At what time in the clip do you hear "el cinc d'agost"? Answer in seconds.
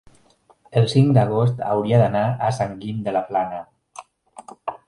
0.79-1.61